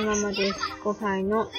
[0.00, 0.58] のままです。
[0.82, 1.50] 5歳の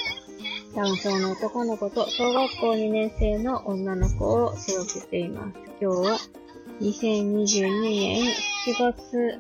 [0.76, 5.54] ダウン症の男の子と小学校2年生の女の子を育てています。
[5.80, 6.18] 今日は
[6.82, 8.34] 2022年
[8.66, 9.40] 7月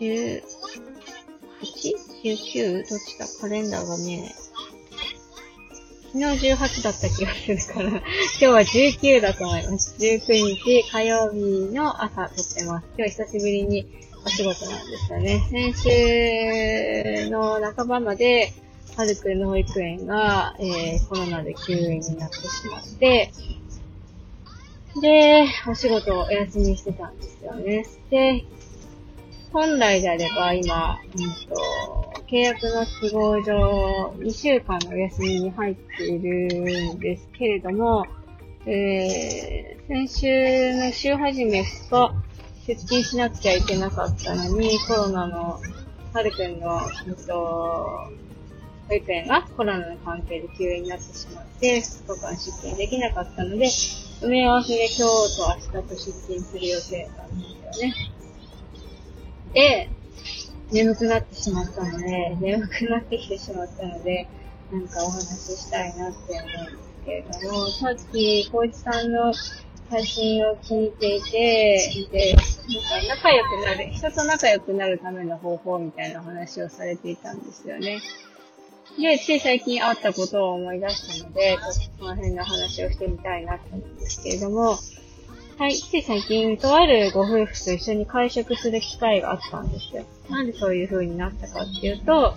[0.00, 2.88] 11?19?
[2.88, 4.34] どっちだカレンダーが見えない。
[6.12, 8.02] 昨日18だった気がするから今
[8.38, 9.94] 日は19だと思います。
[9.98, 12.86] 19日火曜日の朝撮ってます。
[12.98, 13.86] 今日久しぶりに
[14.24, 15.40] お仕事なんですよね。
[15.50, 15.88] 先週
[17.76, 18.52] 半ばまで、
[18.96, 23.32] はるくんの保育園が、えー、コロナで休園になってしまって、
[25.00, 27.86] で、お仕事をお休みしてたんですよね。
[28.10, 28.44] で、
[29.52, 38.06] 本来であれば今、うんと、契約の都合上、2週間のお休みに入っているんですけれども、
[38.66, 42.14] えー、先週の週始め2日、
[42.66, 45.60] 出勤しなくちゃいけなかったのに、コロナの、
[46.12, 48.10] はるくんの、えっと、
[48.88, 57.94] 保育園がコロナの関係で休園になってしまって、2日間出勤できなかったので、埋め合わせで今日と明日と出勤する予定なんですよね。
[59.54, 59.90] で、
[60.70, 64.28] 眠くなってしまったので、眠くなってきてしまったので、
[64.70, 69.32] なんかお話ししたいなって思うんですけれども、さっき、小一さんの
[69.90, 78.00] 配信を聞いていて、で、なんか仲良くなる、人と仲良くなるための方法みたいな話をされていたんですよね。
[78.98, 84.78] で、つい最近あったことを思い出したので、ちょっとその辺の話をしてみたいなと思うんですけれども、
[85.58, 90.04] はい、つい最近、とあるご夫婦と一緒に会食する機会があったんですよ。
[90.28, 92.34] なんでそういう風になったかっていうと、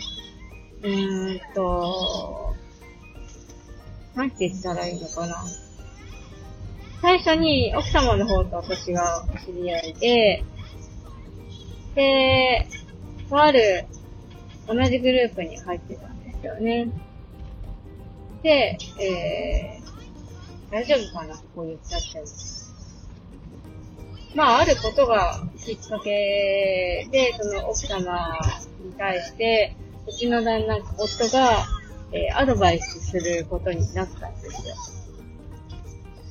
[0.84, 2.54] うーんと、
[4.16, 5.44] なんて言ったらいいのかな。
[7.06, 10.44] 最初に奥様の方と私がお知り合いで、
[11.94, 12.68] で、
[13.30, 13.86] とある
[14.68, 16.88] 同じグループに入ってたんですよね。
[18.42, 21.36] で、えー、大丈夫かな？
[21.36, 22.26] ここ言っちゃっても。
[24.34, 28.36] まあ、あることがきっかけで、その奥様
[28.84, 31.68] に対して、うちの旦那、夫が、
[32.12, 34.74] えー、アドバイスすることになったんですよ。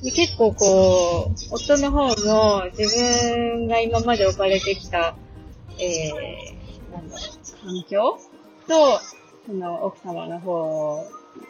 [0.05, 5.15] で結構こう、夫の方も自分が今まで置かれてきた、
[5.79, 8.19] えー、なんだろう、環境
[8.67, 8.99] と、
[9.47, 11.03] その奥様の方、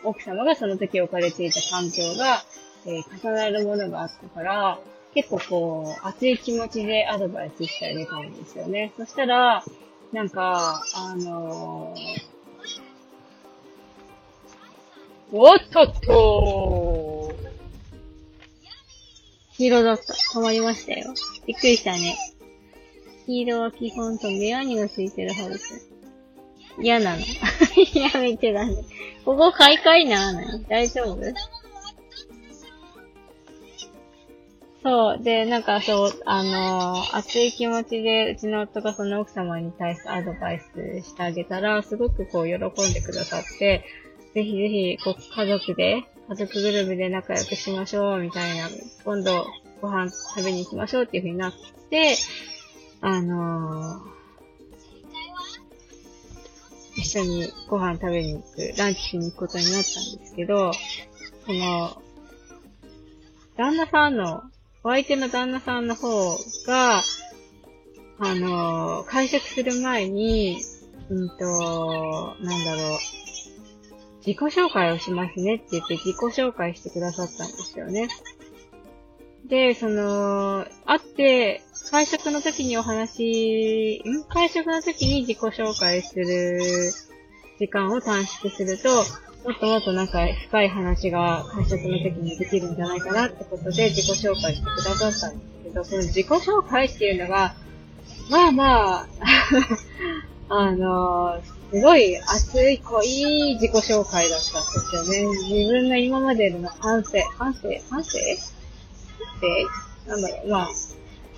[0.05, 2.45] 奥様がその時置かれていた環境が、
[2.85, 4.79] えー、重なるものがあったから、
[5.13, 8.93] 結構こう、熱い気持ちでアドバイスしてあげたんですよね。
[8.95, 9.65] そしたら、
[10.13, 12.35] なんか、あのー、
[15.33, 16.74] おっとっと
[19.57, 20.13] 黄色だった。
[20.13, 21.13] 止まりましたよ。
[21.45, 22.15] びっくりしたね。
[23.25, 25.59] 黄色は基本と目アニがついてるはず。
[26.79, 27.21] 嫌なの。
[27.93, 28.75] やめてだね。
[29.23, 30.33] ここ買い替えな
[30.67, 31.21] 大丈夫？
[34.83, 35.23] そう。
[35.23, 42.59] で、なんかそう、あのー、熱い気持ちで、うちの夫がその奥様に対してアドバイスしてあげたら、すごくこう、喜ん
[42.93, 43.83] でくださって、
[44.35, 48.67] ぜひぜひ、こう、家族で、家族ぐるみで仲良くしましょう、みたいな、
[49.03, 49.45] 今度
[49.79, 51.53] ご飯食べに行きましょうっていう風になっ
[51.89, 52.15] て、
[53.01, 54.15] あのー、
[56.97, 60.71] 一緒にご飯食べに行く、ランチしに行くことになったんですけど、
[61.45, 62.01] その、
[63.57, 64.41] 旦那さんの、
[64.83, 67.03] お相手の旦那さんの方が、
[68.17, 70.57] あのー、会食する前に、
[71.09, 72.99] うんと、なんだろう、
[74.25, 78.07] 自己紹介をしますねって言って自己紹介してくださったんですよね。
[79.47, 84.23] で、その、会って、会食の時にお話、ん？
[84.23, 86.59] 会食の時に自己紹介する
[87.59, 88.89] 時間を短縮すると、
[89.47, 97.53] もっともっとなんか深い話が会食の時にできるんじゃないかなってことで自己紹介してくださったんですけど、その自己紹介っていうのが、
[98.31, 99.07] まあまあ
[100.49, 105.37] あのー、すごい熱い濃い自己紹介だったんですよね。
[105.49, 109.67] 自分の今までの反省、反省、反省って、
[110.07, 110.69] なんだろう、まあ、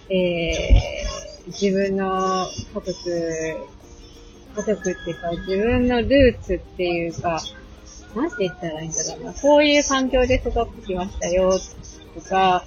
[0.10, 3.58] えー、自分の家族、
[4.56, 7.42] 家族っていうか、自分のルーツっていうか、
[8.16, 9.34] なんて言ったらいいんだろうな。
[9.34, 11.58] こういう環境で育ってきましたよ、
[12.16, 12.66] とか、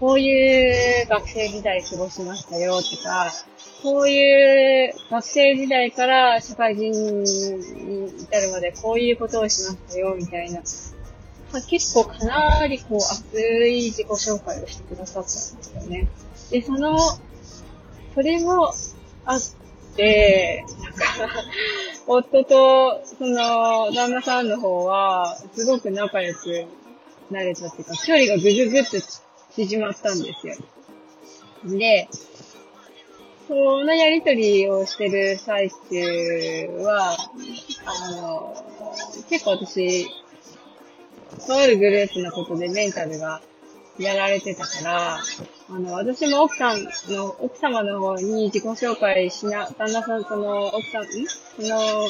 [0.00, 3.32] こういう学生時代過ごしましたよ、とか、
[3.82, 6.90] こういう学生時代から社会人
[7.22, 10.62] に至るまでこういうことをしましたよ、みたいな。
[11.52, 16.08] まあ、結構かなりこう熱い自己紹介をしてくださったんですよね。
[16.50, 16.98] で、その、
[18.14, 18.72] それも
[19.24, 19.40] あっ
[19.96, 20.92] て、なん
[21.28, 21.44] か、
[22.06, 26.66] 夫と、その、旦那さんの方は、すごく仲良く
[27.30, 28.96] なれたっていうか、距離がぐぐぐっと
[29.54, 30.56] 縮まったんですよ。
[31.64, 32.08] で、
[33.48, 37.16] そのやりとりをしてる最中は、
[37.84, 38.54] あの、
[39.30, 40.08] 結構私、
[41.46, 43.40] とあるグループのことでメンタルが
[43.98, 45.18] やられてたから、
[45.68, 51.06] あの、私も奥さんの、奥様の方に自己紹介しな、旦那さん、その、奥さん、ん？
[51.06, 52.08] その、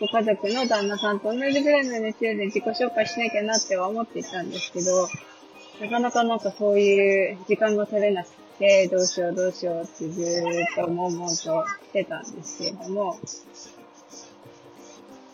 [0.00, 5.08] ご家族の旦那さんと同じぐらいの熱量で自己紹介しなきゃなっては思っていたんですけど、
[5.80, 11.44] なかなかなんかそういう時間が取れなくて、どうしようどうしようってずーっと悶々とし
[11.92, 13.18] てたんですけれども、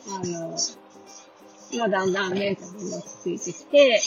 [0.09, 0.57] あの、
[1.79, 4.01] まあだんだんメンタルも落ち着いてきて、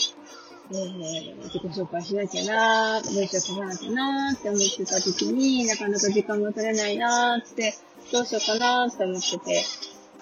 [0.72, 7.74] えー、自己紹介しなきゃなー、文章書かなきゃなーって思ってた時に、なかなか時間が取れないなーって、
[8.12, 9.64] どうしようかなーって思ってて、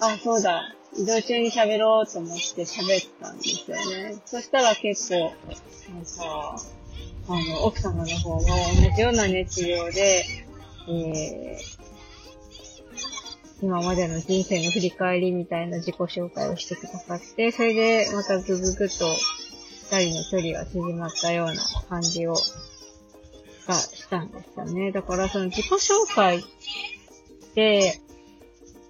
[0.00, 4.16] あ、そうだ、移動中に喋ろうと思って喋ったんですよね。
[4.26, 6.60] そしたら結構、なんか、
[7.28, 8.46] あの、奥様の方も同
[8.96, 10.24] じような熱量で、
[10.88, 11.82] えー、
[13.62, 19.06] 今までの人生の振り返りみたいな自己紹介をしてくださって、それでまたぐぐぐっと
[19.90, 21.54] 二人の距離が縮まったような
[21.88, 22.34] 感じを、
[23.68, 24.90] がしたんですよね。
[24.90, 26.42] だからその自己紹介っ
[27.54, 28.00] て、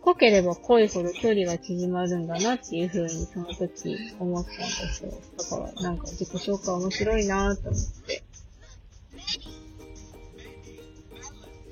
[0.02, 5.12] 濃ければ濃いほど距離が縮まるんだなっていう風にその時思ったんですよ。
[5.38, 8.22] だからなんか自己紹介面白いなと思って。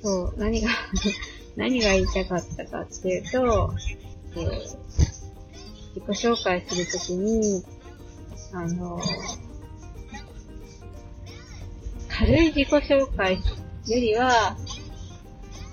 [0.01, 0.69] そう、何が
[1.57, 3.73] 何が言いたかったかっていうと、
[4.35, 4.59] えー、
[5.95, 7.63] 自己紹介するときに、
[8.53, 8.99] あの、
[12.07, 13.41] 軽い自己紹介よ
[13.87, 14.57] りは、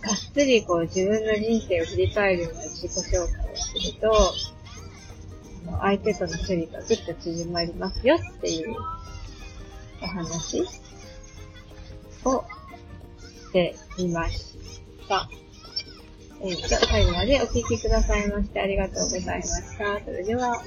[0.08, 4.32] がっつりこう自分の人生を振り返るような自己紹介をすると、
[5.82, 8.74] 相手との距離がぐっと縮まりますよっていう
[10.00, 10.72] お話をし
[13.52, 14.54] ていまし
[15.06, 15.28] た。
[16.40, 20.00] えー、と、最後までお聴きくださいましてありがとうございました。
[20.02, 20.62] それではまた。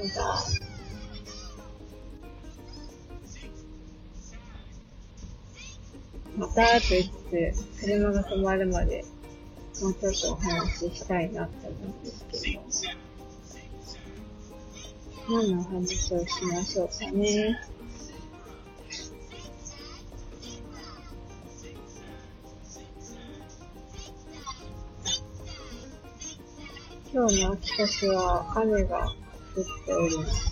[6.37, 9.03] またと言って車が止まるまで、
[9.79, 12.61] もうちょっとお話ししたいなって思うんですけど
[15.29, 17.59] 何のお話をしましょうかね。
[27.13, 30.51] 今日の秋田市は雨が降っております。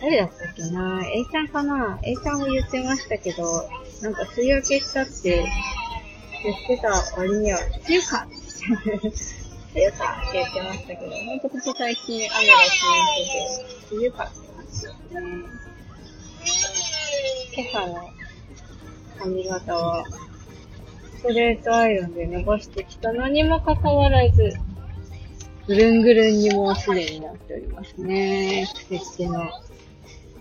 [0.00, 3.42] 誰だったっけな ?A ちゃんかな ?A ちゃんも言ってましたけど、
[4.02, 5.46] なんか梅雨明けしたって
[6.42, 8.26] 言ってた割には、梅雨か
[9.74, 12.86] 梅雨かって言ってましたけど、ほんとここ最近雨が続
[13.18, 13.38] いて
[13.88, 15.66] て、梅雨かって感じですね。
[17.56, 18.10] 今朝の
[19.18, 20.04] 髪型は、
[21.16, 24.52] ストレートアイロンで伸ばしてきたのにもかかわらず、
[25.66, 28.66] ぐるんぐるんにもうすでになっておりますね。
[28.88, 29.50] 季節の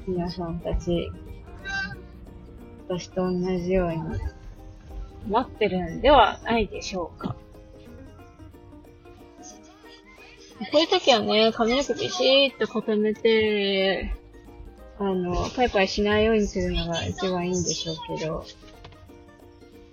[0.08, 1.12] 皆さんたち。
[2.88, 3.98] 私と同じように
[5.28, 7.36] 待ってるんではないでしょうか。
[10.72, 14.16] こういう時はね、髪の毛ビシーっと固めて、
[14.98, 18.46] あの、パイパイしないようにするのが一番いいんでしょうけど、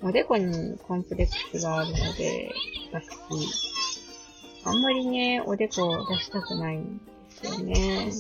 [0.03, 2.53] おでこにコンプレックスがあるので、
[2.93, 3.09] 私、
[4.65, 8.13] あんまりね、おでこを出したくないんですよね。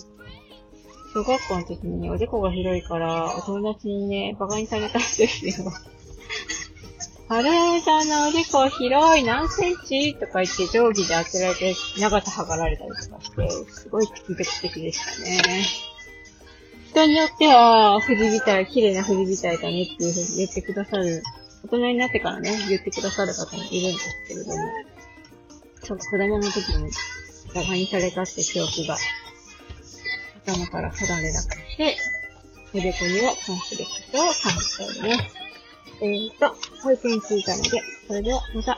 [1.14, 5.72] 小学校の時に、おでこが広いから、お友達にね、馬鹿にされたんですよ。
[7.34, 15.64] あれさんのおでこ広い何センチとか言って定規で当てられて長さ測られたりとかして、すごい屈辱的でしたね。
[16.90, 21.22] 人によっては、振りたい、綺麗な振りたいだねっていうふうに言ってくださる、
[21.64, 24.54] 大人になってからね、言ってくださる方もいるんですけれども、
[25.82, 26.90] ちょっと子供の時に
[27.54, 28.98] 馬鹿にされたって記憶が
[30.44, 31.96] 頭から離れなくて、
[32.74, 35.41] おでこにはコンプレックスを感じております。
[36.02, 38.76] えーと、保育に着いたので、それではまた。